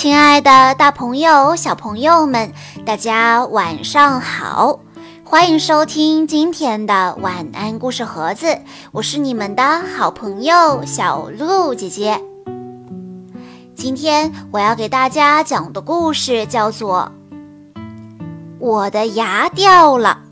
[0.00, 2.54] 亲爱的，大朋友、小朋友们，
[2.86, 4.80] 大家晚上好！
[5.22, 8.60] 欢迎收听今天的晚安故事盒子，
[8.92, 9.62] 我是你们的
[9.94, 12.18] 好朋友小鹿姐姐。
[13.74, 17.12] 今天我要给大家讲的故事叫做
[18.58, 20.22] 《我的牙掉了》。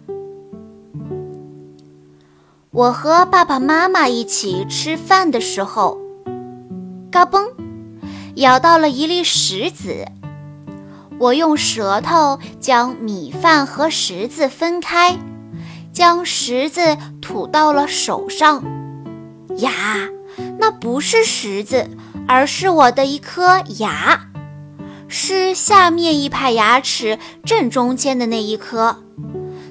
[2.71, 5.99] 我和爸爸妈妈一起吃饭的时候，
[7.11, 7.68] 嘎嘣。
[8.39, 10.07] 咬到了一粒石子，
[11.19, 15.19] 我用舌头将米饭和石子分开，
[15.93, 18.63] 将石子吐到了手上。
[19.57, 19.73] 呀，
[20.57, 21.91] 那不是石子，
[22.29, 24.29] 而是我的一颗牙，
[25.09, 29.03] 是下面一排牙齿正中间的那一颗。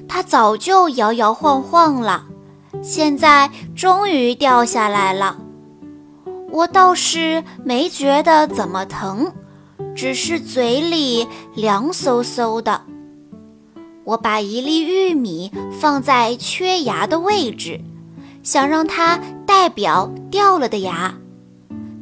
[0.06, 2.26] 它早就摇摇晃晃了，
[2.82, 5.38] 现在终于掉下来了。
[6.50, 9.32] 我倒是没觉得怎么疼，
[9.94, 12.82] 只是嘴里凉飕飕的。
[14.04, 17.80] 我把一粒玉米放在缺牙的位置，
[18.42, 21.14] 想让它代表掉了的牙，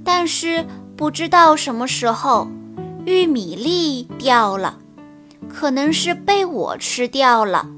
[0.05, 0.65] 但是
[0.97, 2.49] 不知道什么时候
[3.05, 4.79] 玉米粒掉了，
[5.53, 7.69] 可能是被我吃掉了。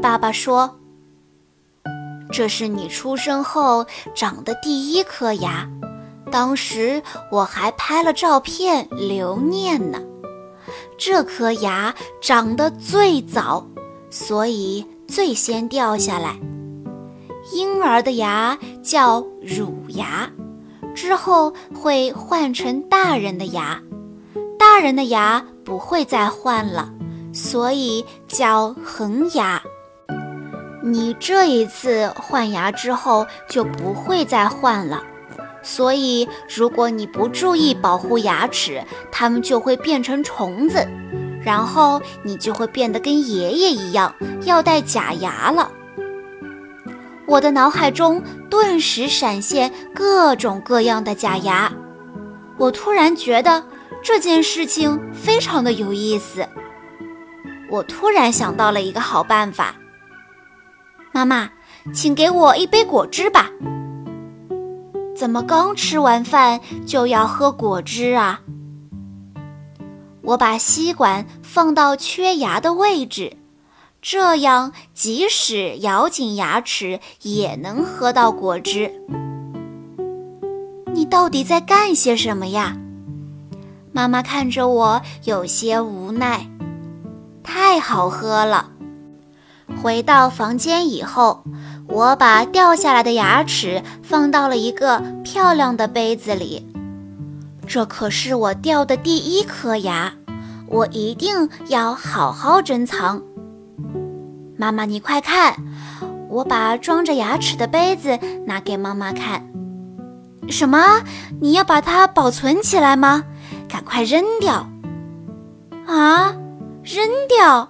[0.00, 0.78] 爸爸说。
[2.32, 5.68] 这是你出生后长的第一颗牙，
[6.30, 10.00] 当时我还拍了照片留念呢。
[10.96, 13.66] 这颗牙长得最早，
[14.08, 16.40] 所以最先掉下来。
[17.52, 20.30] 婴儿的牙叫乳牙，
[20.94, 23.82] 之后会换成大人的牙，
[24.58, 26.90] 大人的牙不会再换了，
[27.34, 29.60] 所以叫恒牙。
[30.84, 35.00] 你这一次换牙之后就不会再换了，
[35.62, 40.84] 所以如果你不注意保护牙齿，它们就会变成虫子，
[41.44, 45.70] 然后你就会变得跟爷爷一样要戴假牙了。
[47.26, 51.72] 我的脑海中顿时闪现各种各样的假牙，
[52.58, 53.62] 我突然觉得
[54.02, 56.44] 这件事情非常的有意思。
[57.70, 59.76] 我突然想到了一个好办法。
[61.12, 61.50] 妈妈，
[61.94, 63.50] 请给我一杯果汁吧。
[65.14, 68.40] 怎么刚吃完饭就要喝果汁啊？
[70.22, 73.36] 我把吸管放到缺牙的位置，
[74.00, 78.90] 这样即使咬紧牙齿也能喝到果汁。
[80.94, 82.76] 你到底在干些什么呀？
[83.92, 86.48] 妈妈看着我有些无奈。
[87.44, 88.71] 太好喝了。
[89.82, 91.42] 回到房间以后，
[91.88, 96.64] 我把掉下来的牙齿放到了一个漂亮的杯子里。
[97.66, 100.12] 这可是我掉的第一颗牙，
[100.68, 103.20] 我一定要好好珍藏。
[104.56, 105.56] 妈妈，你快看，
[106.28, 108.16] 我把装着牙齿的杯子
[108.46, 109.44] 拿给妈妈看。
[110.48, 111.02] 什么？
[111.40, 113.24] 你要把它保存起来吗？
[113.68, 114.64] 赶快扔掉！
[115.86, 116.36] 啊，
[116.84, 117.68] 扔掉？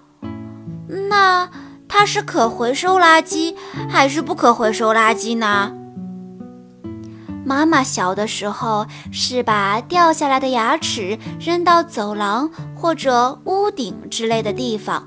[1.08, 1.48] 那……
[1.94, 3.54] 它是可回收垃圾
[3.86, 5.70] 还是不可回收垃圾呢？
[7.44, 15.06] 妈妈小的时候是把掉下来的牙齿扔到走廊或者屋顶之类的地方，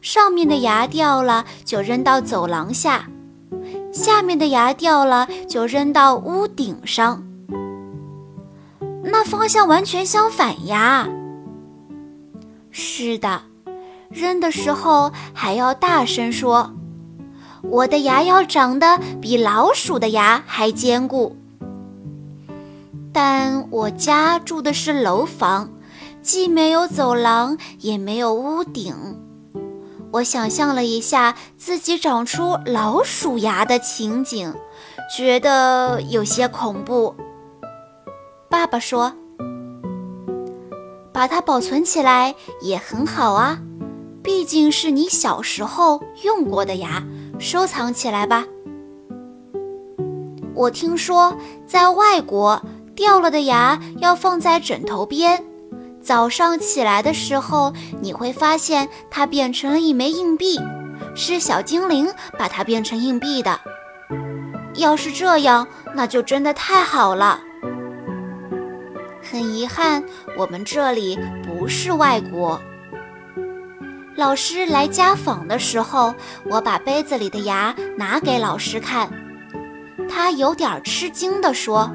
[0.00, 3.08] 上面的牙掉了就扔到走廊下，
[3.92, 7.22] 下面的牙掉了就扔到屋顶上。
[9.04, 11.08] 那方向完全相反呀！
[12.72, 13.49] 是的。
[14.10, 16.74] 扔的时候还要大声说
[17.62, 21.36] ：“我的牙要长得比老鼠的牙还坚固。”
[23.14, 25.70] 但我家住的是楼房，
[26.22, 28.94] 既没有走廊，也没有屋顶。
[30.10, 34.52] 我想象了一下自己长出老鼠牙的情景，
[35.16, 37.14] 觉得有些恐怖。
[38.48, 39.12] 爸爸说
[41.14, 43.60] ：“把它保存起来也很好啊。”
[44.22, 47.02] 毕竟是你小时候用过的牙，
[47.38, 48.44] 收藏起来吧。
[50.54, 51.34] 我听说
[51.66, 52.60] 在外国
[52.94, 55.42] 掉了的牙要放在枕头边，
[56.02, 57.72] 早上起来的时候
[58.02, 60.60] 你会发现它变成了一枚硬币，
[61.14, 62.06] 是小精灵
[62.38, 63.58] 把它变成硬币的。
[64.74, 67.40] 要是这样，那就真的太好了。
[69.22, 70.04] 很遗憾，
[70.36, 72.60] 我们这里不是外国。
[74.20, 76.14] 老师来家访的时候，
[76.44, 79.10] 我把杯子里的牙拿给老师看，
[80.10, 81.90] 他有点吃惊地说：“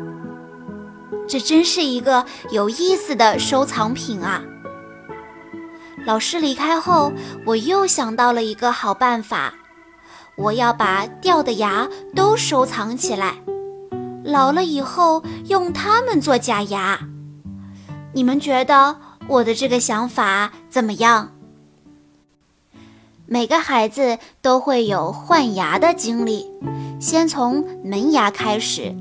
[1.30, 4.42] 这真是一个有意思的收藏品啊！
[6.04, 7.14] 老师离开后，
[7.46, 9.54] 我又想到了一个好办法，
[10.36, 13.36] 我要把掉的牙都收藏起来，
[14.24, 17.00] 老了以后用它们做假牙。
[18.14, 18.96] 你们觉得
[19.28, 21.30] 我的这个想法怎么样？
[23.28, 26.46] 每个孩子都会有换牙的经历，
[27.00, 28.96] 先从门牙开始，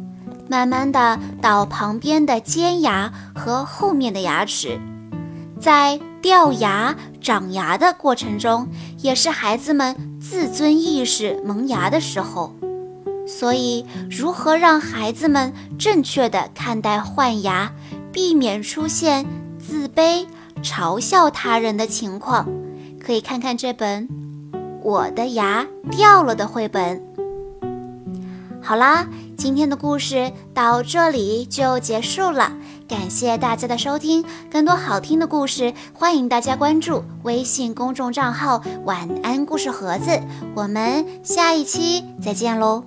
[0.49, 4.81] 慢慢的到旁边的尖牙和后面的牙齿，
[5.61, 8.67] 在掉牙、长牙的过程中，
[8.99, 12.55] 也是孩子们自尊意识萌芽的时候。
[13.27, 17.73] 所以，如何让孩子们正确的看待换牙，
[18.11, 19.27] 避免出现
[19.59, 20.27] 自卑、
[20.63, 22.47] 嘲笑他人的情况？
[23.05, 24.09] 可以看看这本
[24.83, 27.03] 《我的牙掉了》的绘本。
[28.63, 29.07] 好啦，
[29.37, 32.51] 今天的故事到这里就结束了，
[32.89, 34.25] 感谢大家的收听。
[34.51, 40.19] 更多好听的故事，欢迎大家关注微信公众账号“晚安故事盒子”。
[40.57, 42.85] 我们下一期再见喽！